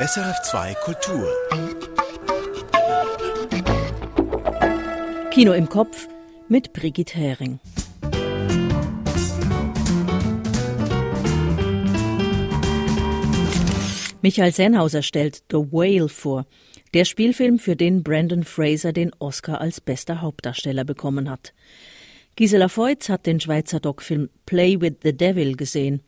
[0.00, 1.28] SRF2 Kultur.
[5.30, 6.08] Kino im Kopf
[6.48, 7.60] mit Brigitte Hering.
[14.22, 16.46] Michael Sennhauser stellt The Whale vor,
[16.94, 21.52] der Spielfilm, für den Brandon Fraser den Oscar als bester Hauptdarsteller bekommen hat.
[22.36, 26.00] Gisela Feutz hat den Schweizer Doc-Film Play with the Devil gesehen.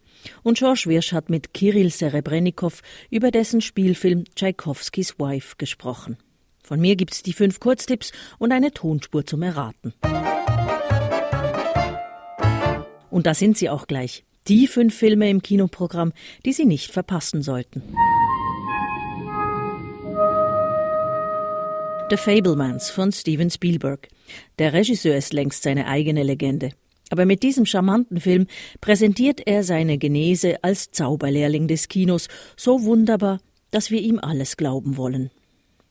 [0.43, 6.17] Und George Wirsch hat mit Kirill Serebrennikov über dessen Spielfilm Tschaikowskis Wife gesprochen.
[6.62, 9.95] Von mir gibt's die fünf Kurztipps und eine Tonspur zum Erraten.
[13.11, 14.25] Und da sind sie auch gleich.
[14.48, 16.12] Die fünf Filme im Kinoprogramm,
[16.45, 17.82] die Sie nicht verpassen sollten.
[22.11, 24.09] The Fablemans von Steven Spielberg.
[24.59, 26.70] Der Regisseur ist längst seine eigene Legende.
[27.12, 28.46] Aber mit diesem charmanten Film
[28.80, 33.39] präsentiert er seine Genese als Zauberlehrling des Kinos so wunderbar,
[33.70, 35.30] dass wir ihm alles glauben wollen.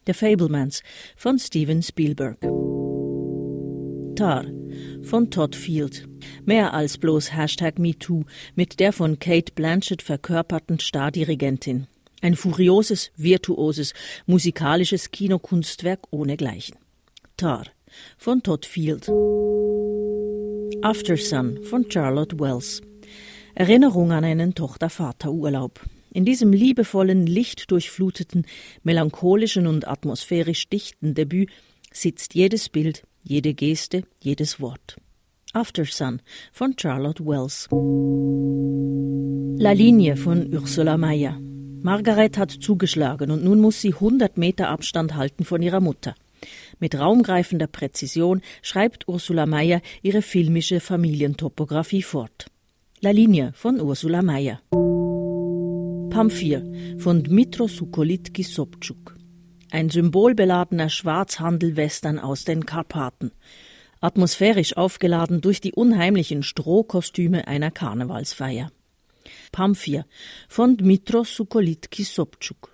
[0.07, 0.81] The Fablemans
[1.15, 2.39] von Steven Spielberg.
[4.15, 4.45] Tar
[5.03, 6.07] von Todd Field.
[6.43, 8.23] Mehr als bloß Hashtag MeToo
[8.55, 11.85] mit der von Kate Blanchett verkörperten Stardirigentin.
[12.23, 13.93] Ein furioses, virtuoses,
[14.25, 16.77] musikalisches Kinokunstwerk ohnegleichen.
[17.37, 17.65] Tar
[18.17, 19.07] von Todd Field.
[20.79, 22.81] After Sun von Charlotte Wells.
[23.53, 25.79] Erinnerung an einen Tochter-Vater-Urlaub.
[26.11, 28.47] In diesem liebevollen, lichtdurchfluteten,
[28.81, 31.49] melancholischen und atmosphärisch dichten Debüt
[31.91, 34.97] sitzt jedes Bild, jede Geste, jedes Wort.
[35.53, 37.67] After Sun von Charlotte Wells.
[39.61, 41.37] La Linie von Ursula Mayer.
[41.83, 46.15] Margaret hat zugeschlagen und nun muss sie 100 Meter Abstand halten von ihrer Mutter.
[46.79, 52.47] Mit raumgreifender Präzision schreibt Ursula Mayer ihre filmische Familientopographie fort.
[53.01, 54.61] La Linie von Ursula Mayer.
[56.11, 56.63] Pamphir
[56.97, 59.15] von Dmitro Sukolitki Sobczuk.
[59.71, 63.31] Ein symbolbeladener Schwarzhandel-Western aus den Karpaten.
[64.01, 68.71] Atmosphärisch aufgeladen durch die unheimlichen Strohkostüme einer Karnevalsfeier.
[69.51, 70.05] Pamphir
[70.49, 72.73] von Dmitro Sukolitki Sobczuk.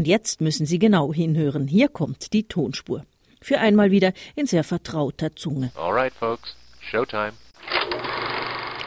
[0.00, 1.68] Und jetzt müssen Sie genau hinhören.
[1.68, 3.04] Hier kommt die Tonspur.
[3.42, 5.72] Für einmal wieder in sehr vertrauter Zunge.
[5.74, 6.56] All right, folks.
[6.80, 7.34] Showtime.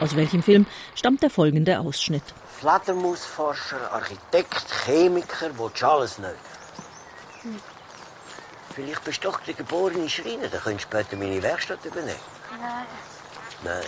[0.00, 0.66] Aus welchem Film
[0.96, 2.24] stammt der folgende Ausschnitt?
[2.58, 6.34] Fledermausforscher, Architekt, Chemiker, wo alles nicht.
[7.42, 7.60] Hm.
[8.74, 12.18] Vielleicht bist du doch der geborene Schreiner, dann könntest du später meine Werkstatt übernehmen.
[12.60, 12.86] Nein.
[13.62, 13.84] Nein.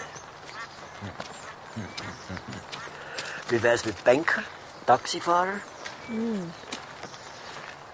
[3.48, 4.44] Wie wär's mit Banker,
[4.86, 5.60] Taxifahrer?
[6.06, 6.52] Hm.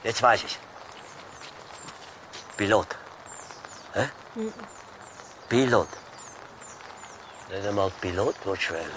[0.02, 0.58] Jetzt weiß ich.
[2.56, 2.88] Pilot.
[3.94, 4.08] Hä?
[4.34, 4.52] Hm.
[5.48, 5.88] Pilot.
[7.48, 8.90] Nicht einmal Pilot willst du wählen.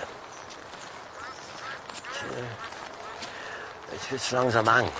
[3.92, 4.92] Jetzt wird's langsam eng.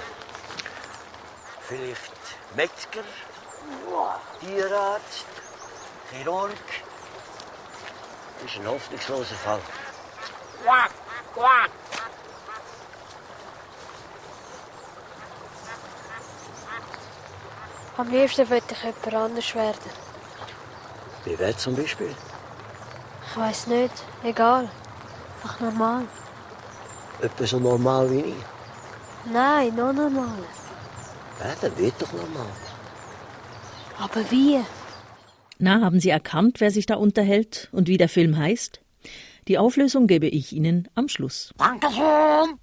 [1.68, 2.12] Vielleicht
[2.56, 3.04] Metzger,
[4.40, 5.26] Tierarzt,
[6.12, 6.52] Chirurg.
[8.42, 9.62] Das ist ein hoffnungsloser Fall.
[10.64, 10.92] Quack,
[11.34, 11.72] quack.
[17.98, 19.90] Am liebsten würde ich jemand anders werden.
[21.24, 22.14] Wie wer zum Beispiel?
[23.30, 24.70] Ich weiß nicht, egal.
[25.42, 26.04] Einfach normal.
[27.22, 28.36] Etwa so normal wie ich.
[29.32, 30.44] Nein, noch normal.
[31.40, 32.48] Ja, dann wird doch normal.
[34.00, 34.60] Aber wie?
[35.58, 38.82] Na, haben Sie erkannt, wer sich da unterhält und wie der Film heißt?
[39.48, 41.54] Die Auflösung gebe ich Ihnen am Schluss.
[41.58, 42.60] Dankeschön.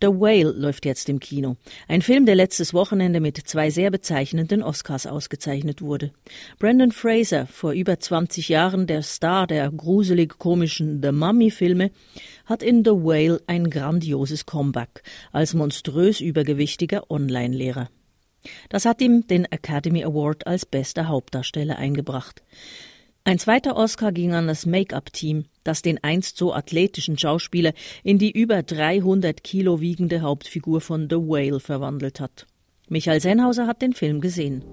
[0.00, 1.56] The Whale läuft jetzt im Kino.
[1.88, 6.12] Ein Film, der letztes Wochenende mit zwei sehr bezeichnenden Oscars ausgezeichnet wurde.
[6.60, 11.90] Brandon Fraser, vor über 20 Jahren der Star der gruselig komischen The Mummy Filme,
[12.46, 17.90] hat in The Whale ein grandioses Comeback als monströs übergewichtiger Online-Lehrer.
[18.68, 22.44] Das hat ihm den Academy Award als bester Hauptdarsteller eingebracht.
[23.24, 27.72] Ein zweiter Oscar ging an das Make-up-Team, das den einst so athletischen Schauspieler
[28.02, 32.46] in die über 300 Kilo wiegende Hauptfigur von The Whale verwandelt hat.
[32.88, 34.64] Michael Sennhauser hat den Film gesehen.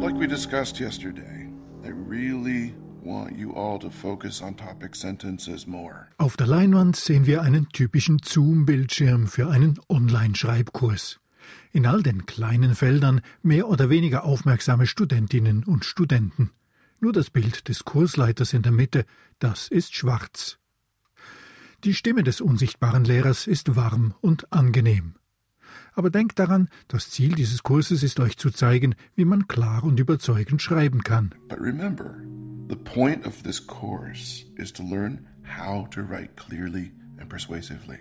[0.00, 1.48] Like we discussed yesterday,
[1.82, 6.06] they really want you all to focus on topic sentences more.
[6.18, 11.20] Auf der Leinwand sehen wir einen typischen Zoom-Bildschirm für einen Online-Schreibkurs.
[11.72, 16.50] In all den kleinen Feldern mehr oder weniger aufmerksame Studentinnen und Studenten.
[17.00, 19.04] Nur das Bild des Kursleiters in der Mitte,
[19.38, 20.58] das ist schwarz.
[21.84, 25.16] Die Stimme des unsichtbaren Lehrers ist warm und angenehm.
[25.92, 30.00] Aber denkt daran, das Ziel dieses Kurses ist euch zu zeigen, wie man klar und
[30.00, 31.34] überzeugend schreiben kann.
[31.48, 32.16] But remember,
[32.66, 37.98] The point of this course is to learn how to write clearly and persuasively.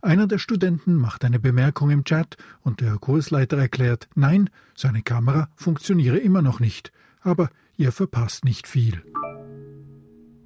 [0.00, 5.50] Einer der Studenten macht eine Bemerkung im Chat und der Kursleiter erklärt, nein, seine Kamera
[5.54, 9.02] funktioniere immer noch nicht, aber ihr verpasst nicht viel.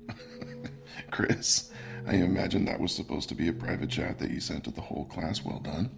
[1.10, 1.70] Chris,
[2.06, 4.82] I imagine that was supposed to be a private chat that you sent to the
[4.82, 5.44] whole class.
[5.44, 5.90] Well done.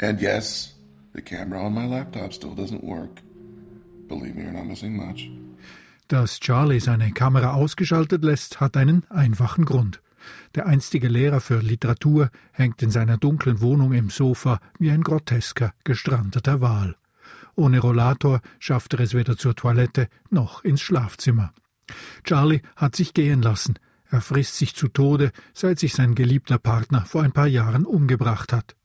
[0.00, 0.74] And yes,
[1.12, 3.22] the camera on my laptop still doesn't work.
[4.08, 5.30] Believe me, you're not missing much.
[6.08, 10.02] Dass Charlie seine Kamera ausgeschaltet lässt, hat einen einfachen Grund.
[10.54, 15.72] Der einstige Lehrer für Literatur hängt in seiner dunklen Wohnung im Sofa wie ein grotesker,
[15.84, 16.96] gestrandeter Wal.
[17.56, 21.52] Ohne Rollator schafft er es weder zur Toilette noch ins Schlafzimmer.
[22.24, 23.78] Charlie hat sich gehen lassen.
[24.10, 28.52] Er frisst sich zu Tode, seit sich sein geliebter Partner vor ein paar Jahren umgebracht
[28.52, 28.76] hat.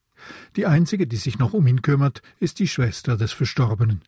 [0.55, 4.01] Die einzige, die sich noch um ihn kümmert, ist die Schwester des Verstorbenen.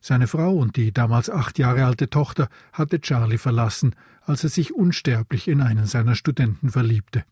[0.00, 4.74] Seine Frau und die damals acht Jahre alte Tochter hatte Charlie verlassen, als er sich
[4.74, 7.24] unsterblich in einen seiner Studenten verliebte.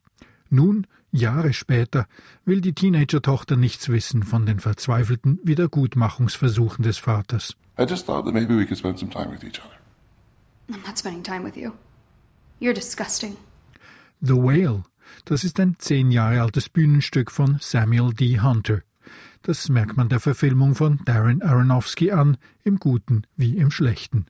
[0.50, 2.06] Nun, Jahre später,
[2.44, 7.56] will die Teenager-Tochter nichts wissen von den verzweifelten Wiedergutmachungsversuchen des Vaters.
[7.78, 9.76] I just thought that maybe we could spend some time with each other.
[10.70, 11.72] I'm not spending time with you.
[12.60, 13.36] You're disgusting.
[14.20, 14.82] The Whale,
[15.24, 18.40] das ist ein zehn Jahre altes Bühnenstück von Samuel D.
[18.40, 18.82] Hunter.
[19.42, 24.26] Das merkt man der Verfilmung von Darren Aronofsky an, im Guten wie im Schlechten.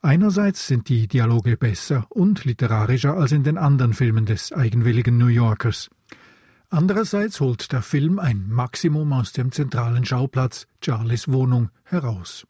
[0.00, 5.26] Einerseits sind die Dialoge besser und literarischer als in den anderen Filmen des eigenwilligen New
[5.26, 5.90] Yorkers.
[6.70, 12.46] Andererseits holt der Film ein Maximum aus dem zentralen Schauplatz Charlies Wohnung heraus.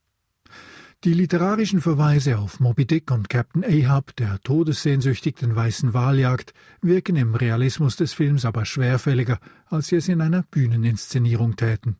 [1.05, 6.53] Die literarischen Verweise auf Moby Dick und Captain Ahab, der todessehnsüchtig den weißen Wal jagt,
[6.83, 11.99] wirken im Realismus des Films aber schwerfälliger, als sie es in einer Bühneninszenierung täten.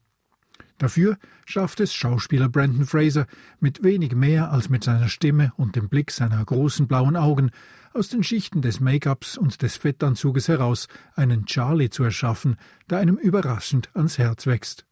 [0.79, 3.27] Dafür schafft es Schauspieler Brandon Fraser
[3.59, 7.51] mit wenig mehr als mit seiner Stimme und dem Blick seiner großen blauen Augen
[7.93, 10.87] aus den Schichten des Make-ups und des Fettanzuges heraus
[11.17, 12.57] einen Charlie zu erschaffen,
[12.89, 14.85] der einem überraschend ans Herz wächst.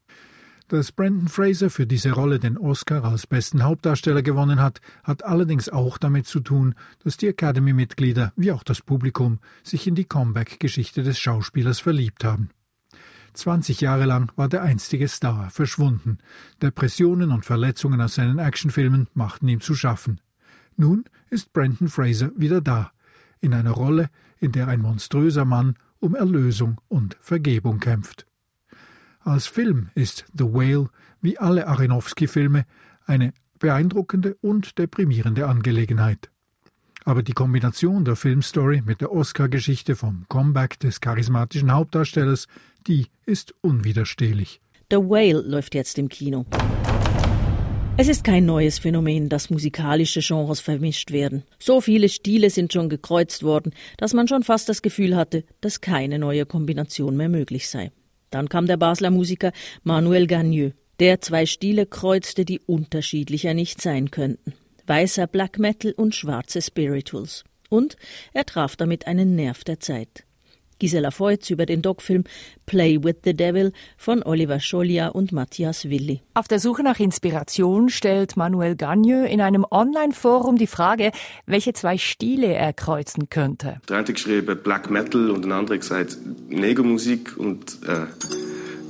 [0.68, 5.68] Dass Brandon Fraser für diese Rolle den Oscar als besten Hauptdarsteller gewonnen hat, hat allerdings
[5.68, 6.74] auch damit zu tun,
[7.04, 12.50] dass die Academy-Mitglieder wie auch das Publikum sich in die Comeback-Geschichte des Schauspielers verliebt haben.
[13.36, 16.18] 20 Jahre lang war der einstige Star verschwunden.
[16.62, 20.20] Depressionen und Verletzungen aus seinen Actionfilmen machten ihm zu schaffen.
[20.76, 22.92] Nun ist Brandon Fraser wieder da,
[23.40, 28.26] in einer Rolle, in der ein monströser Mann um Erlösung und Vergebung kämpft.
[29.20, 30.88] Als Film ist The Whale,
[31.20, 32.64] wie alle Aronofsky-Filme,
[33.06, 36.30] eine beeindruckende und deprimierende Angelegenheit.
[37.04, 42.46] Aber die Kombination der Filmstory mit der Oscar-Geschichte vom Comeback des charismatischen Hauptdarstellers,
[42.86, 44.60] die ist unwiderstehlich.
[44.90, 46.46] The Whale läuft jetzt im Kino.
[47.98, 51.44] Es ist kein neues Phänomen, dass musikalische Genres vermischt werden.
[51.58, 55.80] So viele Stile sind schon gekreuzt worden, dass man schon fast das Gefühl hatte, dass
[55.80, 57.92] keine neue Kombination mehr möglich sei.
[58.30, 59.50] Dann kam der Basler Musiker
[59.82, 60.74] Manuel Gagneux.
[61.00, 64.52] Der zwei Stile kreuzte, die unterschiedlicher nicht sein könnten.
[64.86, 67.44] Weißer Black Metal und schwarze Spirituals.
[67.70, 67.96] Und
[68.34, 70.25] er traf damit einen Nerv der Zeit.
[70.78, 72.24] Gisela Feutz über den Doc-Film
[72.66, 76.20] Play with the Devil von Oliver Scholia und Matthias Willi.
[76.34, 81.12] Auf der Suche nach Inspiration stellt Manuel Gagneux in einem Online-Forum die Frage,
[81.46, 83.80] welche zwei Stile er kreuzen könnte.
[83.88, 88.06] Der eine geschrieben Black Metal und der andere gesagt Negermusik und äh,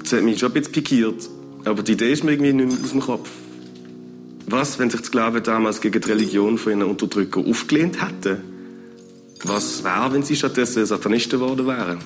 [0.03, 1.29] das hat mich schon ein bisschen pikiert.
[1.65, 3.31] Aber die Idee ist mir irgendwie nicht mehr aus dem Kopf.
[4.47, 8.56] Was, wenn sich die Sklaven damals gegen die Religion von ihren Unterdrücker aufgelehnt hätten?
[9.49, 11.99] Was wäre, wenn sie stattdessen Satanisten geworden wären?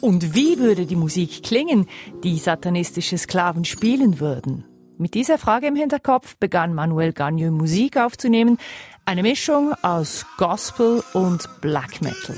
[0.00, 1.86] Und wie würde die Musik klingen,
[2.24, 4.64] die satanistische Sklaven spielen würden?
[4.98, 8.58] Mit dieser Frage im Hinterkopf begann Manuel Gagneux Musik aufzunehmen,
[9.04, 12.36] eine Mischung aus Gospel und Black Metal.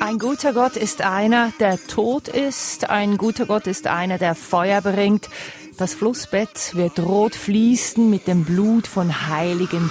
[0.00, 4.80] Ein guter Gott ist einer, der tot ist, ein guter Gott ist einer, der Feuer
[4.80, 5.28] bringt,
[5.82, 9.90] das Flussbett wird rot fließen mit dem Blut von Heiligen.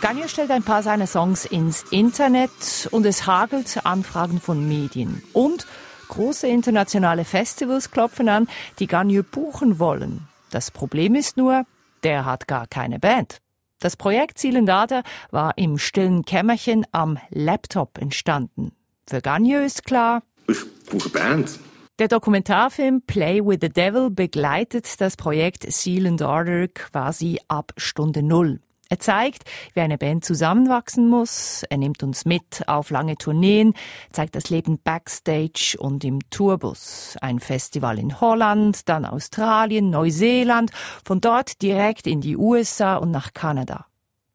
[0.00, 5.20] Ganya stellt ein paar seiner Songs ins Internet und es hagelt Anfragen von Medien.
[5.32, 5.66] Und
[6.06, 8.46] große internationale Festivals klopfen an,
[8.78, 10.28] die Ganyu buchen wollen.
[10.52, 11.66] Das Problem ist nur,
[12.04, 13.38] der hat gar keine Band.
[13.80, 15.02] Das Projekt Zielendata
[15.32, 18.70] war im stillen Kämmerchen am Laptop entstanden.
[19.08, 21.58] Für Ganyu ist klar, ich brauche Band.
[21.98, 28.22] Der Dokumentarfilm Play with the Devil begleitet das Projekt Seal and Order quasi ab Stunde
[28.22, 28.60] Null.
[28.88, 31.64] Er zeigt, wie eine Band zusammenwachsen muss.
[31.68, 33.74] Er nimmt uns mit auf lange Tourneen,
[34.12, 37.16] zeigt das Leben backstage und im Tourbus.
[37.20, 40.70] Ein Festival in Holland, dann Australien, Neuseeland,
[41.04, 43.86] von dort direkt in die USA und nach Kanada.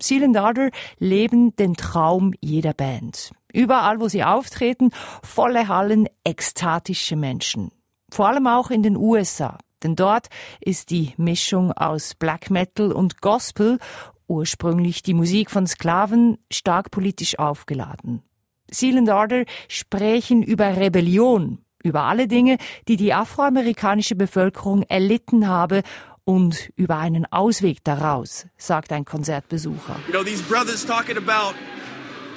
[0.02, 3.32] Seal and Ardor leben den Traum jeder Band.
[3.54, 4.92] Überall, wo sie auftreten,
[5.24, 7.72] volle Hallen, ekstatische Menschen.
[8.10, 9.58] Vor allem auch in den USA.
[9.84, 10.28] Denn dort
[10.60, 13.80] ist die Mischung aus Black Metal und Gospel
[14.32, 18.24] ursprünglich die Musik von Sklaven, stark politisch aufgeladen.
[18.72, 25.84] Seal and Order sprechen über Rebellion, über alle Dinge, die die afroamerikanische Bevölkerung erlitten habe
[26.26, 29.96] und über einen Ausweg daraus, sagt ein Konzertbesucher.
[30.08, 31.56] You know, these brothers talking about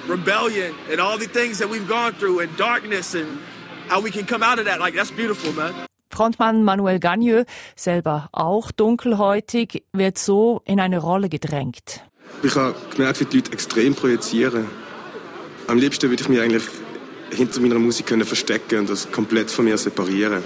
[0.07, 3.27] rebellion and all the things that we've gone through and darkness and
[3.89, 5.73] how we can come out of that, like that's beautiful, man.
[6.09, 12.01] Frontmann Manuel Gagneux, selber auch dunkelhäutig, wird so in eine Rolle gedrängt.
[12.41, 14.67] Ich habe gemerkt, wie die Leute extrem projizieren.
[15.67, 16.63] Am liebsten würde ich mich eigentlich
[17.31, 20.43] hinter meiner Musik können verstecken und das komplett von mir separieren.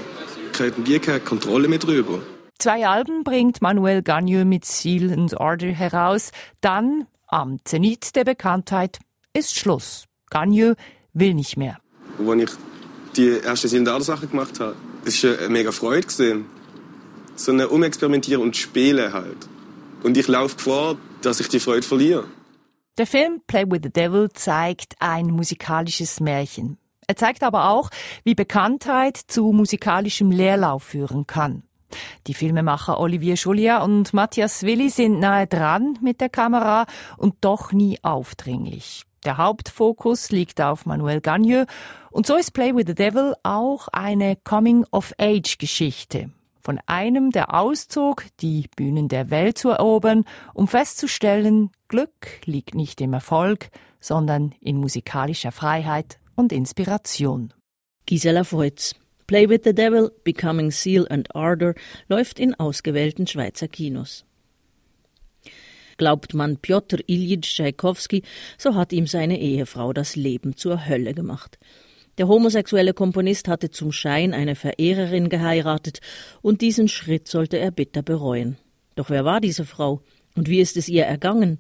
[0.54, 2.20] Ich habe wie keine Kontrolle mehr drüber.
[2.62, 6.32] Zwei Alben bringt Manuel Gagneux mit Seal and Order heraus.
[6.60, 9.00] Dann, am Zenit der Bekanntheit,
[9.34, 10.08] ist Schluss.
[10.30, 10.76] Gagneux
[11.14, 11.78] will nicht mehr.
[12.20, 12.50] Als ich
[13.16, 14.76] die erste Seal and Order Sache gemacht habe,
[15.06, 16.06] das war eine mega Freude.
[16.06, 16.48] Gewesen.
[17.38, 19.48] So ein Umexperimentieren und Spielen halt.
[20.04, 22.26] Und ich laufe Gefahr, dass ich die Freude verliere.
[22.98, 26.78] Der Film Play with the Devil zeigt ein musikalisches Märchen.
[27.08, 27.90] Er zeigt aber auch,
[28.26, 31.64] wie Bekanntheit zu musikalischem Leerlauf führen kann.
[32.28, 36.86] Die Filmemacher Olivier Julia und Matthias Willi sind nahe dran mit der Kamera
[37.18, 39.04] und doch nie aufdringlich.
[39.26, 41.66] Der Hauptfokus liegt auf Manuel Gagneux
[42.12, 46.32] und so ist Play with the Devil auch eine Coming-of-Age-Geschichte.
[46.62, 53.02] Von einem, der auszog, die Bühnen der Welt zu erobern, um festzustellen, Glück liegt nicht
[53.02, 53.70] im Erfolg,
[54.00, 57.54] sondern in musikalischer Freiheit und Inspiration.
[58.06, 58.96] Gisela Voits.
[59.30, 61.76] Play with the Devil, Becoming Seal and Ardor
[62.08, 64.26] läuft in ausgewählten Schweizer Kinos.
[65.98, 68.24] Glaubt man Piotr Iljitsch Tschaikowski,
[68.58, 71.60] so hat ihm seine Ehefrau das Leben zur Hölle gemacht.
[72.18, 76.00] Der homosexuelle Komponist hatte zum Schein eine Verehrerin geheiratet,
[76.42, 78.58] und diesen Schritt sollte er bitter bereuen.
[78.96, 80.02] Doch wer war diese Frau?
[80.36, 81.60] Und wie ist es ihr ergangen?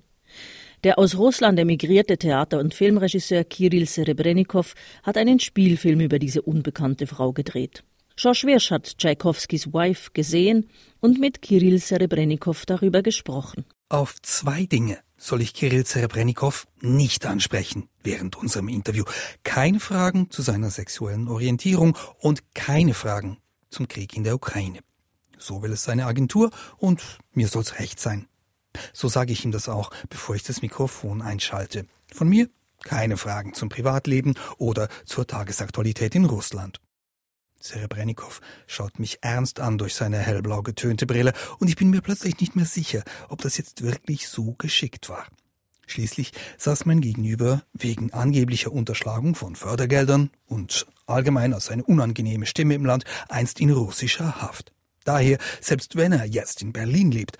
[0.83, 7.05] Der aus Russland emigrierte Theater- und Filmregisseur Kirill Serebrennikov hat einen Spielfilm über diese unbekannte
[7.05, 7.83] Frau gedreht.
[8.15, 10.69] George Wirsch hat Tschaikowskis Wife gesehen
[10.99, 13.65] und mit Kirill Serebrennikov darüber gesprochen.
[13.89, 19.03] Auf zwei Dinge soll ich Kirill Serebrennikov nicht ansprechen während unserem Interview.
[19.43, 23.37] Keine Fragen zu seiner sexuellen Orientierung und keine Fragen
[23.69, 24.79] zum Krieg in der Ukraine.
[25.37, 27.01] So will es seine Agentur und
[27.33, 28.27] mir soll's recht sein.
[28.93, 31.85] So sage ich ihm das auch, bevor ich das Mikrofon einschalte.
[32.13, 32.49] Von mir
[32.83, 36.79] keine Fragen zum Privatleben oder zur Tagesaktualität in Russland.
[37.59, 42.39] Serebrennikov schaut mich ernst an durch seine hellblau getönte Brille und ich bin mir plötzlich
[42.39, 45.27] nicht mehr sicher, ob das jetzt wirklich so geschickt war.
[45.85, 52.75] Schließlich saß mein Gegenüber wegen angeblicher Unterschlagung von Fördergeldern und allgemein als eine unangenehme Stimme
[52.75, 54.71] im Land einst in russischer Haft.
[55.03, 57.37] Daher, selbst wenn er jetzt in Berlin lebt,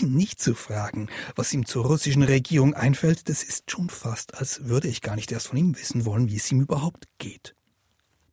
[0.00, 4.64] ihn nicht zu fragen, was ihm zur russischen Regierung einfällt, das ist schon fast, als
[4.64, 7.54] würde ich gar nicht erst von ihm wissen wollen, wie es ihm überhaupt geht.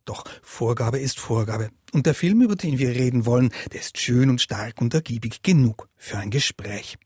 [0.04, 1.70] Doch Vorgabe ist Vorgabe.
[1.92, 5.42] Und der Film, über den wir reden wollen, der ist schön und stark und ergiebig
[5.42, 6.96] genug für ein Gespräch.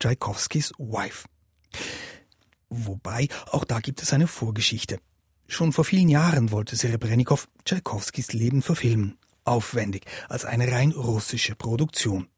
[0.00, 1.28] Tchaikovskis Wife.
[2.68, 4.98] Wobei, auch da gibt es eine Vorgeschichte.
[5.46, 9.18] Schon vor vielen Jahren wollte Serebrennikov Tchaikovskis Leben verfilmen.
[9.44, 12.28] Aufwendig, als eine rein russische Produktion.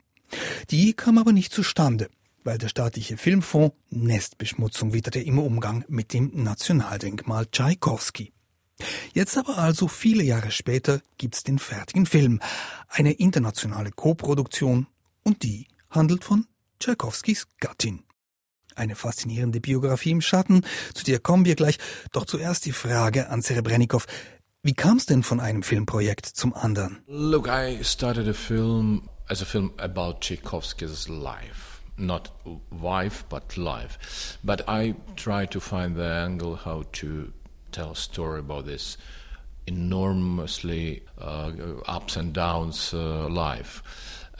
[0.71, 2.09] Die kam aber nicht zustande,
[2.45, 8.33] weil der staatliche Filmfonds Nestbeschmutzung witterte im Umgang mit dem Nationaldenkmal Tschaikowski.
[9.12, 12.40] Jetzt aber also viele Jahre später gibt's den fertigen Film,
[12.88, 14.87] eine internationale Koproduktion
[15.23, 16.47] und die handelt von
[16.81, 18.02] Tschaikowskis Gattin.
[18.75, 20.62] Eine faszinierende Biografie im Schatten,
[20.95, 21.78] zu der kommen wir gleich,
[22.12, 24.07] doch zuerst die Frage an Serebrennikov,
[24.62, 26.99] wie kam's denn von einem Filmprojekt zum anderen?
[27.07, 31.83] Look, I started a film as a film about Tchaikovsky's life.
[31.97, 32.31] Not
[32.71, 34.38] wife, but life.
[34.43, 37.33] But I tried to find the angle how to
[37.71, 38.97] tell a story about this
[39.66, 41.52] enormously uh,
[41.87, 43.83] ups and downs uh, life.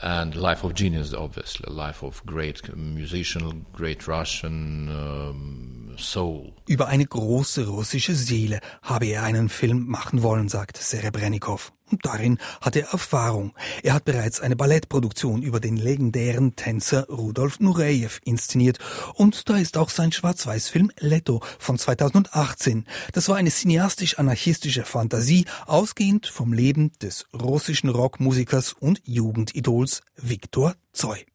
[0.01, 6.53] And life of genius, obviously, life of great musician, great Russian um, soul.
[6.67, 11.71] Über eine große russische Seele habe er einen Film machen wollen, sagt Serebrennikov.
[11.91, 13.53] Und darin hat er Erfahrung.
[13.83, 18.79] Er hat bereits eine Ballettproduktion über den legendären Tänzer Rudolf Nureyev inszeniert
[19.13, 22.85] und da ist auch sein Schwarz-Weiß-Film Leto von 2018.
[23.13, 31.25] Das war eine cineastisch-anarchistische Fantasie, ausgehend vom Leben des russischen Rockmusikers und Jugendidols Viktor Zoy.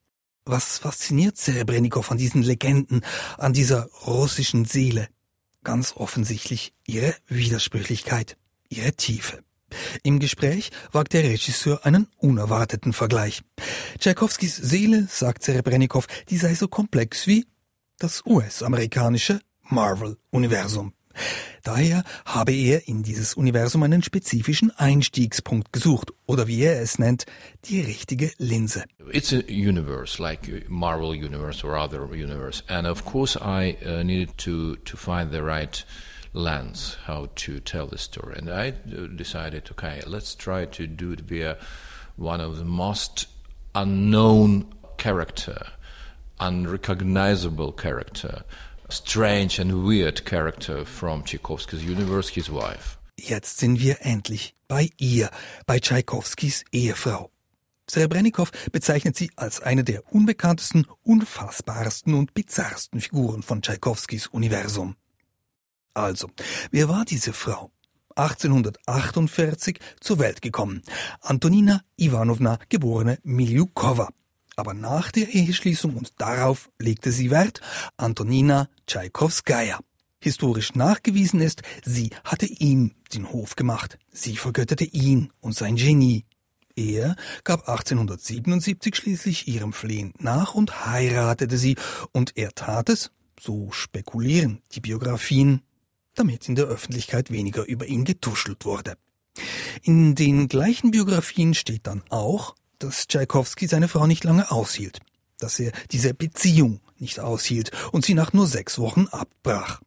[0.45, 3.03] Was fasziniert Serebrennikov an diesen Legenden,
[3.39, 5.09] an dieser russischen Seele?
[5.63, 8.37] Ganz offensichtlich ihre Widersprüchlichkeit,
[8.69, 9.45] ihre Tiefe.
[10.03, 13.43] Im Gespräch wagt der Regisseur einen unerwarteten Vergleich.
[13.99, 17.47] Tchaikovskis Seele, sagt Serebrennikov, die sei so komplex wie
[17.99, 20.95] das US-amerikanische Marvel-Universum.
[21.63, 27.27] Daher habe er in dieses Universum einen spezifischen Einstiegspunkt gesucht oder wie er es nennt,
[27.67, 28.85] die richtige Linse.
[29.13, 34.39] It's a universe like Marvel universe or other universe and of course I uh, needed
[34.39, 35.85] to to find the right
[36.33, 38.37] lens how to tell the story.
[38.39, 38.75] And I
[39.17, 41.57] decided, okay, let's try to do it via
[42.17, 43.27] one of the most
[43.75, 45.67] unknown character,
[46.39, 48.43] unrecognizable character,
[48.89, 52.99] strange and weird character from Tchaikovsky's universe, his wife.
[53.17, 55.31] Jetzt sind wir endlich bei ihr,
[55.67, 57.31] bei Tschaikowskis Ehefrau.
[57.91, 64.97] Serebrennikov bezeichnet sie als eine der unbekanntesten, unfassbarsten und bizarrsten Figuren von Tschaikowskis Universum.
[65.95, 66.31] Also,
[66.71, 67.71] wer war diese Frau?
[68.17, 70.83] 1848 zur Welt gekommen.
[71.21, 74.09] Antonina Ivanovna, geborene Miljukova.
[74.57, 77.61] Aber nach der Eheschließung und darauf legte sie Wert,
[77.97, 79.79] Antonina Tschaikowskaja.
[80.23, 83.99] Historisch nachgewiesen ist, sie hatte ihm den Hof gemacht.
[84.13, 86.27] Sie vergötterte ihn und sein Genie.
[86.77, 91.77] Er gab 1877 schließlich ihrem Flehen nach und heiratete sie,
[92.13, 95.63] und er tat es, so spekulieren die Biografien,
[96.21, 98.99] damit in der Öffentlichkeit weniger über ihn getuschelt wurde.
[99.81, 104.99] In den gleichen Biografien steht dann auch, dass Tschaikowski seine Frau nicht lange aushielt,
[105.39, 109.81] dass er diese Beziehung nicht aushielt und sie nach nur sechs Wochen abbrach.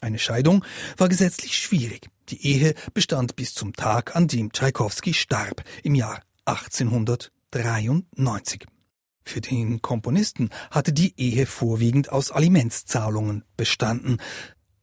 [0.00, 0.64] Eine Scheidung
[0.96, 2.08] war gesetzlich schwierig.
[2.30, 8.64] Die Ehe bestand bis zum Tag, an dem Tschaikowski starb, im Jahr 1893.
[9.28, 14.18] Für den Komponisten hatte die Ehe vorwiegend aus Alimentszahlungen bestanden,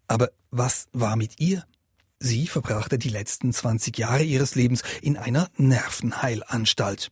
[0.07, 1.65] aber was war mit ihr?
[2.19, 7.11] Sie verbrachte die letzten 20 Jahre ihres Lebens in einer Nervenheilanstalt.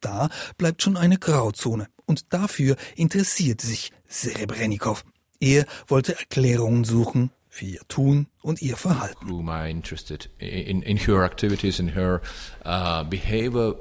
[0.00, 5.04] Da bleibt schon eine Grauzone und dafür interessierte sich Serebrennikov.
[5.40, 9.28] Er wollte Erklärungen suchen für ihr Tun und ihr Verhalten.
[9.28, 12.20] Whom I interested in, in her activities, in her
[12.64, 13.74] uh, behavior,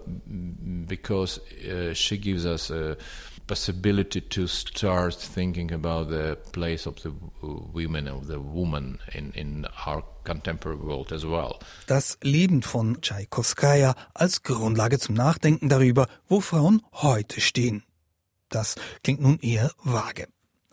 [0.88, 2.95] because uh, she gives us a
[3.47, 7.12] possibility to start thinking about the place of the
[7.73, 11.60] women, of the woman in, in our contemporary world as well.
[11.88, 17.84] Das Leben von Tschaikowskaja als Grundlage zum Nachdenken darüber, wo Frauen heute stehen.
[18.49, 20.27] Das klingt nun eher vage.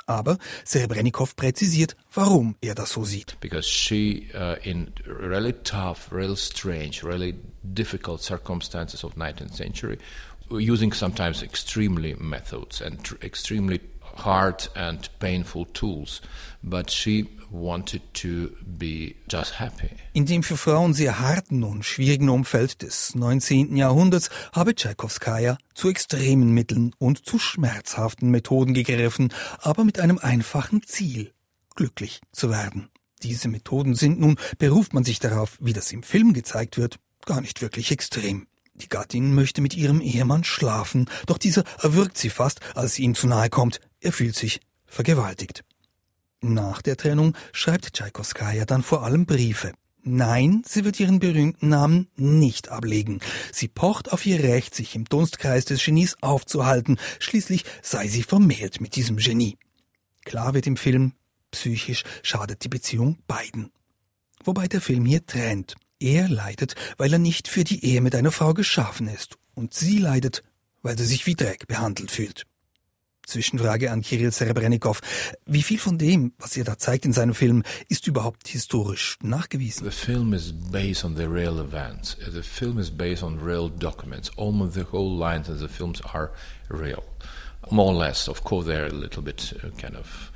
[0.06, 3.36] Aber Serebrennikov präzisiert, warum er das so sieht.
[3.40, 9.98] Because she, uh, in really tough, really strange, really difficult circumstances of 19th century,
[10.58, 13.80] using sometimes extremely methods and tr- extremely
[14.16, 16.20] hard and painful tools,
[16.62, 19.90] but she wanted to be just happy.
[20.14, 23.76] In dem für Frauen sehr harten und schwierigen Umfeld des 19.
[23.76, 30.82] Jahrhunderts habe Tschaikowskaja zu extremen Mitteln und zu schmerzhaften Methoden gegriffen, aber mit einem einfachen
[30.82, 31.32] Ziel,
[31.74, 32.88] glücklich zu werden.
[33.22, 37.40] Diese Methoden sind nun, beruft man sich darauf, wie das im Film gezeigt wird, gar
[37.40, 38.46] nicht wirklich extrem.
[38.82, 43.14] Die Gattin möchte mit ihrem Ehemann schlafen, doch dieser erwürgt sie fast, als sie ihm
[43.14, 43.80] zu nahe kommt.
[44.00, 45.62] Er fühlt sich vergewaltigt.
[46.40, 49.72] Nach der Trennung schreibt Tschaikowskaja dann vor allem Briefe.
[50.02, 53.20] Nein, sie wird ihren berühmten Namen nicht ablegen.
[53.52, 56.98] Sie pocht auf ihr Recht, sich im Dunstkreis des Genies aufzuhalten.
[57.20, 59.58] Schließlich sei sie vermählt mit diesem Genie.
[60.24, 61.12] Klar wird im Film,
[61.52, 63.70] psychisch schadet die Beziehung beiden.
[64.42, 65.76] Wobei der Film hier trennt.
[66.02, 69.36] Er leidet, weil er nicht für die Ehe mit einer Frau geschaffen ist.
[69.54, 70.42] Und sie leidet,
[70.82, 72.44] weil sie sich wie Dreck behandelt fühlt.
[73.24, 75.00] Zwischenfrage an Kirill Serebrennikov.
[75.46, 79.88] Wie viel von dem, was er da zeigt in seinem Film, ist überhaupt historisch nachgewiesen?
[79.88, 82.16] The film is based on the real events.
[82.16, 84.30] The film is based on real documents.
[84.36, 86.32] Almost the whole lines of the films are
[86.68, 87.04] real.
[87.70, 90.31] More or less, of course, they're a little bit uh, kind of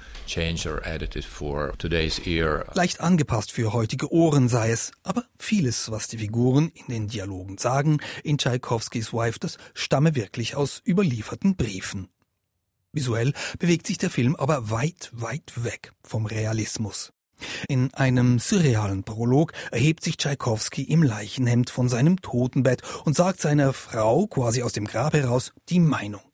[2.75, 7.59] Leicht angepasst für heutige Ohren sei es, aber vieles, was die Figuren in den Dialogen
[7.59, 12.09] sagen, in Tschaikowskis Wife, das stamme wirklich aus überlieferten Briefen.
[12.93, 17.13] Visuell bewegt sich der Film aber weit, weit weg vom Realismus.
[17.69, 23.73] In einem surrealen Prolog erhebt sich Tschaikowski im Leichenhemd von seinem Totenbett und sagt seiner
[23.73, 26.26] Frau quasi aus dem Grab heraus die Meinung.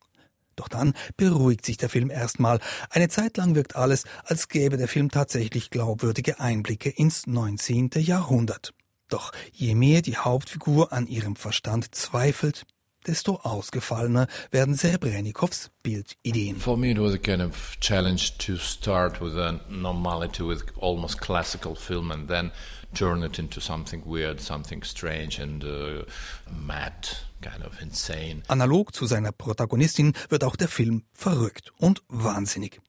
[0.56, 2.60] Doch dann beruhigt sich der Film erstmal.
[2.90, 7.90] Eine Zeit lang wirkt alles, als gäbe der Film tatsächlich glaubwürdige Einblicke ins 19.
[7.96, 8.72] Jahrhundert.
[9.08, 12.64] Doch je mehr die Hauptfigur an ihrem Verstand zweifelt,
[13.06, 16.56] desto ausgefallener werden Serebrenikows Bildideen.
[16.56, 21.20] For me it was a kind of challenge to start with a normality with almost
[21.20, 22.52] classical film and then
[22.94, 26.04] turn it into something weird, something strange and uh,
[26.50, 27.08] mad,
[27.40, 28.42] kind of insane.
[28.48, 32.80] Analog zu seiner Protagonistin wird auch der Film verrückt und wahnsinnig.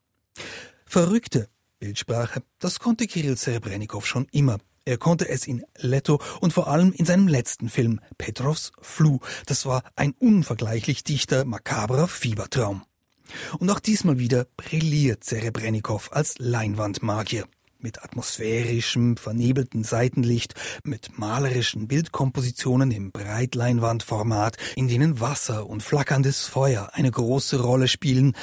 [0.85, 4.59] Verrückte Bildsprache, das konnte Kirill Serebrennikov schon immer.
[4.85, 9.19] Er konnte es in Leto und vor allem in seinem letzten Film Petrovs Flu.
[9.45, 12.83] Das war ein unvergleichlich dichter, makabrer Fiebertraum.
[13.59, 17.47] Und auch diesmal wieder brilliert Serebrennikov als Leinwandmagier.
[17.83, 26.91] Mit atmosphärischem, vernebelten Seitenlicht, mit malerischen Bildkompositionen im Breitleinwandformat, in denen Wasser und flackerndes Feuer
[26.93, 28.37] eine große Rolle spielen,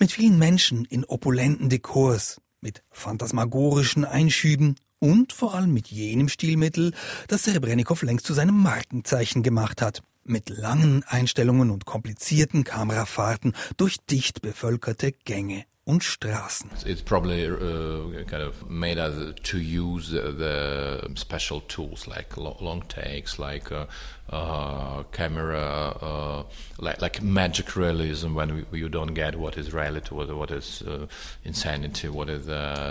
[0.00, 6.94] mit vielen Menschen in opulenten Dekors, mit phantasmagorischen Einschüben und vor allem mit jenem Stilmittel,
[7.28, 10.00] das Serebrennikov längst zu seinem Markenzeichen gemacht hat.
[10.24, 16.70] Mit langen Einstellungen und komplizierten Kamerafahrten durch dicht bevölkerte Gänge und Straßen.
[16.84, 23.38] It's probably uh, kind of made us to use the, special tools like long takes,
[23.38, 23.86] like uh,
[24.30, 26.42] uh, camera, uh,
[26.78, 30.82] like, like magic realism when we, you don't get what is reality, what, what is
[30.82, 31.06] uh,
[31.44, 32.46] insanity, what is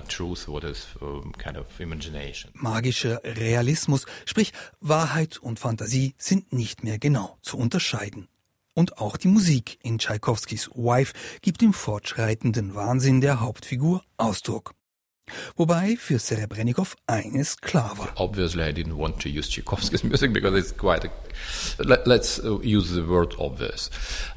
[0.07, 2.49] truth, what is um, kind of imagination.
[2.55, 8.27] Magischer Realismus, sprich Wahrheit und Fantasie sind nicht mehr genau zu unterscheiden.
[8.77, 14.75] Und auch die Musik in Tschaikowskis Wife gibt dem fortschreitenden Wahnsinn der Hauptfigur Ausdruck.
[15.55, 18.13] Wobei für Serebrennikov eines klar war.
[18.17, 21.09] Obviously I didn't want to use Tchaikovsky's music because it's quite a,
[21.83, 23.89] let, let's uh, use the word obvious.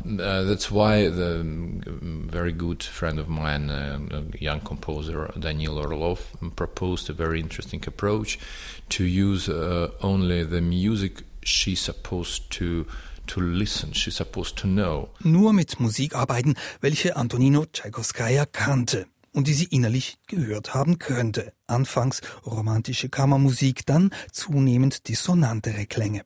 [0.02, 6.34] Uh, that's why the um, very good friend of mine, uh, young composer Daniel Orlov,
[6.56, 8.38] proposed a very interesting approach
[8.88, 12.86] to use uh, only the music she's supposed to
[13.30, 15.08] to listen, she's supposed to know.
[15.20, 21.52] Nur mit Musik arbeiten, welche Antonino Tchaikovskaya kannte und die sie innerlich gehört haben könnte.
[21.66, 26.22] Anfangs romantische Kammermusik, dann zunehmend dissonantere Klänge.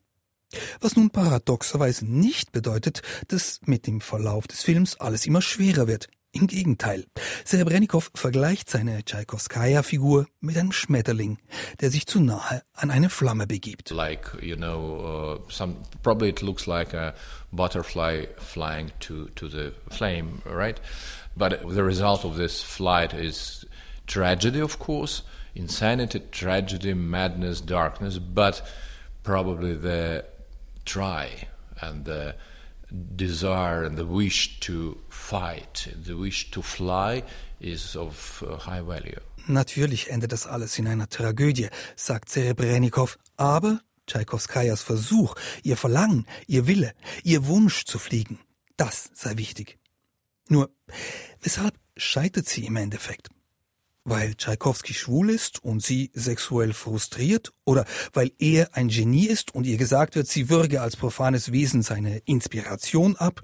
[0.80, 6.08] Was nun paradoxerweise nicht bedeutet, dass mit dem Verlauf des Films alles immer schwerer wird.
[6.34, 7.06] Im Gegenteil.
[7.44, 11.38] Serebrennikov vergleicht seine Tschaikowskaja-Figur mit einem Schmetterling,
[11.80, 13.90] der sich zu nahe an eine Flamme begibt.
[13.90, 17.14] Like, you know, uh, some, probably it looks like a
[17.52, 20.80] butterfly flying to, to the flame, right?
[21.36, 23.64] But the result of this flight is
[24.08, 25.22] tragedy, of course,
[25.54, 28.60] insanity, tragedy, madness, darkness, but
[29.22, 30.24] probably the
[30.84, 31.46] try
[31.80, 32.34] and the
[33.16, 37.22] desire and the wish to fight, the wish to fly
[37.60, 39.20] is of uh, high value.
[39.46, 46.66] Natürlich endet das alles in einer Tragödie, sagt Serebrennikov, aber Tschaikowskajas Versuch, ihr Verlangen, ihr
[46.66, 48.38] Wille, ihr Wunsch zu fliegen,
[48.76, 49.78] das sei wichtig.
[50.48, 50.70] Nur,
[51.42, 53.28] weshalb scheitert sie im Endeffekt?
[54.04, 57.52] Weil Tschaikowski schwul ist und sie sexuell frustriert?
[57.64, 61.82] Oder weil er ein Genie ist und ihr gesagt wird, sie würge als profanes Wesen
[61.82, 63.42] seine Inspiration ab?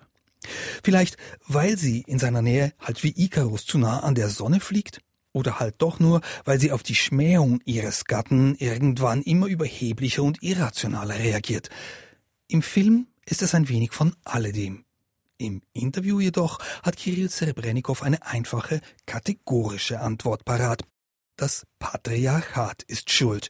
[0.82, 5.00] Vielleicht, weil sie in seiner Nähe halt wie Ikarus zu nah an der Sonne fliegt?
[5.32, 10.42] Oder halt doch nur, weil sie auf die Schmähung ihres Gatten irgendwann immer überheblicher und
[10.42, 11.70] irrationaler reagiert?
[12.48, 14.84] Im Film ist es ein wenig von alledem.
[15.40, 20.82] Im Interview jedoch hat Kirill Serebrennikov eine einfache, kategorische Antwort parat.
[21.36, 23.48] Das Patriarchat ist schuld.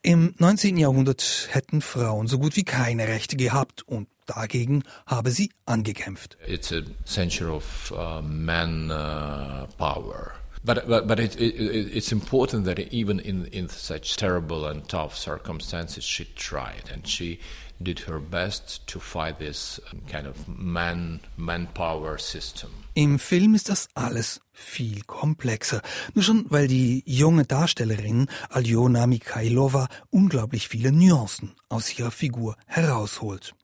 [0.00, 0.78] Im 19.
[0.78, 6.38] Jahrhundert hätten Frauen so gut wie keine Rechte gehabt und dagegen habe sie angekämpft.
[6.46, 10.32] It's a century of uh, man uh, power.
[10.64, 15.16] But, but, but it, it, it's important that even in, in such terrible and tough
[15.16, 17.38] circumstances, she tried and she
[17.80, 22.70] did her best to fight this kind of man manpower system.
[22.94, 25.82] Im Film ist das alles viel komplexer.
[26.14, 33.54] Nur schon, weil die junge Darstellerin Aljona Mikhailova unglaublich viele Nuancen aus ihrer Figur herausholt.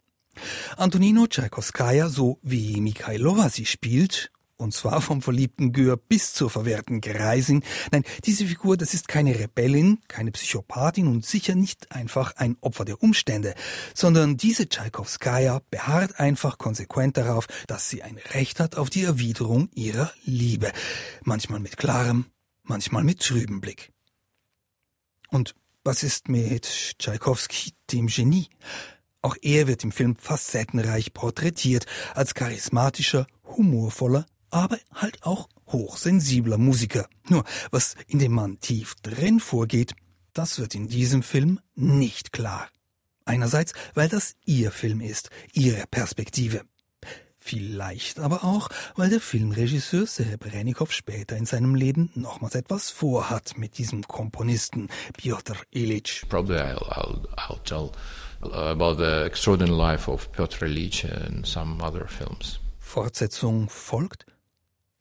[0.76, 4.30] Antonino Tchaikovskaya, so wie Mikhailova sie spielt,
[4.62, 7.62] und zwar vom verliebten Gür bis zur verwehrten Greisin.
[7.90, 12.84] Nein, diese Figur, das ist keine Rebellin, keine Psychopathin und sicher nicht einfach ein Opfer
[12.84, 13.54] der Umstände,
[13.94, 19.68] sondern diese Tschaikowskaja beharrt einfach konsequent darauf, dass sie ein Recht hat auf die Erwiderung
[19.74, 20.72] ihrer Liebe.
[21.24, 22.26] Manchmal mit klarem,
[22.62, 23.92] manchmal mit trübem Blick.
[25.28, 28.48] Und was ist mit Tschaikowski, dem Genie?
[29.22, 37.08] Auch er wird im Film facettenreich porträtiert, als charismatischer, humorvoller, aber halt auch hochsensibler Musiker.
[37.28, 39.94] Nur, was in dem Mann tief drin vorgeht,
[40.34, 42.68] das wird in diesem Film nicht klar.
[43.24, 46.62] Einerseits, weil das ihr Film ist, ihre Perspektive.
[47.36, 53.78] Vielleicht aber auch, weil der Filmregisseur Serebrennikov später in seinem Leben nochmals etwas vorhat mit
[53.78, 56.22] diesem Komponisten Piotr Ilyich.
[56.28, 57.90] Probably I'll, I'll, I'll tell
[58.42, 62.60] about the extraordinary life of Piotr Ilyich and some other films.
[62.78, 64.24] Fortsetzung folgt?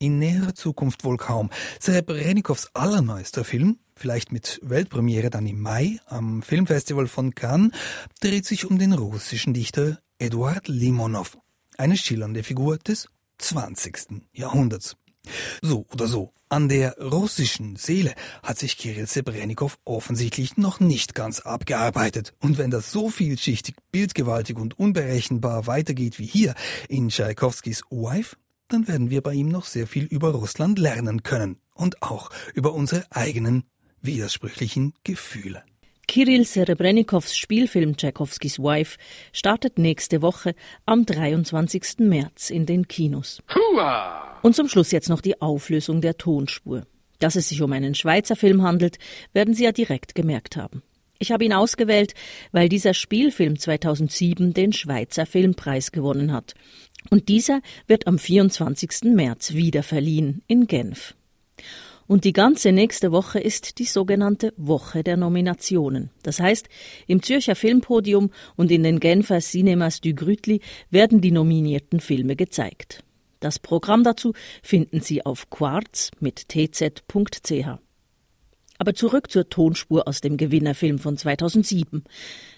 [0.02, 1.52] In näherer Zukunft wohl kaum.
[1.80, 7.72] Serebrennikows allerneuester Film, vielleicht mit Weltpremiere dann im Mai am Filmfestival von Cannes,
[8.20, 11.38] dreht sich um den russischen Dichter Eduard Limonov
[11.78, 14.24] eine schillernde Figur des 20.
[14.34, 14.96] Jahrhunderts.
[15.62, 21.42] So oder so, an der russischen Seele hat sich Kirill Sebrennikov offensichtlich noch nicht ganz
[21.42, 22.34] abgearbeitet.
[22.40, 26.56] Und wenn das so vielschichtig, bildgewaltig und unberechenbar weitergeht wie hier
[26.90, 28.36] in Tschaikowskis Wife,
[28.72, 32.74] dann werden wir bei ihm noch sehr viel über Russland lernen können und auch über
[32.74, 33.64] unsere eigenen
[34.02, 35.64] widersprüchlichen Gefühle.
[36.08, 38.98] Kirill Serebrennikows Spielfilm Tchaikovskis Wife
[39.32, 40.56] startet nächste Woche
[40.86, 42.00] am 23.
[42.00, 43.42] März in den Kinos.
[44.42, 46.86] Und zum Schluss jetzt noch die Auflösung der Tonspur.
[47.20, 48.98] Dass es sich um einen Schweizer Film handelt,
[49.32, 50.82] werden Sie ja direkt gemerkt haben.
[51.22, 52.16] Ich habe ihn ausgewählt,
[52.52, 56.56] weil dieser Spielfilm 2007 den Schweizer Filmpreis gewonnen hat.
[57.12, 59.14] Und dieser wird am 24.
[59.14, 61.14] März wieder verliehen in Genf.
[62.08, 66.10] Und die ganze nächste Woche ist die sogenannte Woche der Nominationen.
[66.24, 66.68] Das heißt,
[67.06, 73.04] im Zürcher Filmpodium und in den Genfer Cinemas du Grütli werden die nominierten Filme gezeigt.
[73.42, 77.78] Das Programm dazu finden Sie auf quartz mit tz.ch.
[78.82, 82.04] Aber zurück zur Tonspur aus dem Gewinnerfilm von 2007.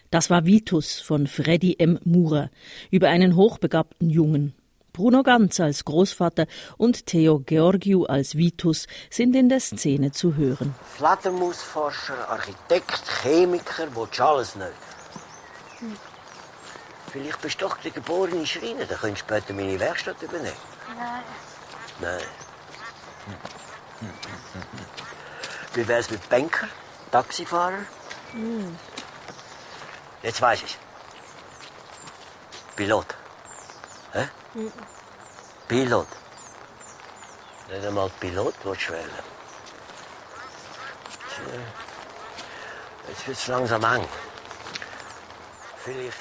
[0.09, 1.99] Das war Vitus von Freddy M.
[2.05, 2.49] Murer
[2.91, 4.53] über einen hochbegabten Jungen.
[4.93, 6.45] Bruno Ganz als Großvater
[6.77, 10.73] und Theo Georgiou als Vitus sind in der Szene zu hören.
[10.95, 14.69] Fledermausforscher, Architekt, Chemiker, willst alles nicht.
[15.79, 15.97] Hm.
[17.11, 20.55] Vielleicht bist du doch der geborene Schreiner, dann könntest du später meine Werkstatt übernehmen.
[20.97, 21.23] Nein.
[21.99, 22.21] Nein.
[25.73, 26.67] Wie wär's mit Banker,
[27.11, 27.85] Taxifahrer?
[28.31, 28.77] Hm.
[30.21, 30.77] Jetzt weiß ich.
[32.75, 33.15] Pilot.
[34.13, 34.29] Hä?
[34.53, 34.73] Mhm.
[35.67, 36.07] Pilot.
[37.69, 39.09] Nicht einmal Pilot willst du wählen.
[43.07, 44.07] Jetzt wird es langsam eng.
[45.83, 46.17] Vielleicht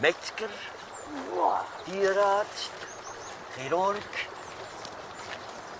[0.00, 0.48] Metzger,
[1.84, 2.70] Tierarzt,
[3.56, 3.96] Chirurg.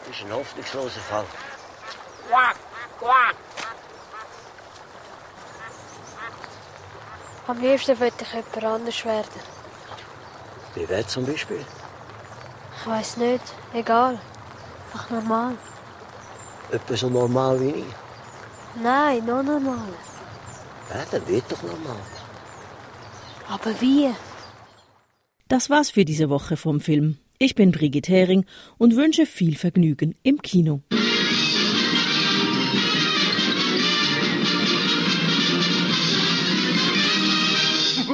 [0.06, 1.26] Das ist ein hoffnungsloser Fall.
[7.46, 9.40] Am liebsten würde ich jemand anders werden.
[10.74, 11.64] Wie wer zum Beispiel?
[12.80, 13.44] Ich weiß nicht.
[13.74, 14.18] Egal.
[14.92, 15.56] Einfach normal.
[16.70, 17.94] Etwa so normal wie ich?
[18.82, 19.92] Nein, noch normal.
[20.88, 22.00] Ja, dann wird doch normal.
[23.48, 24.10] Aber wie?
[25.48, 27.18] Das war's für diese Woche vom Film.
[27.38, 28.46] Ich bin Brigitte Hering
[28.78, 30.80] und wünsche viel Vergnügen im Kino.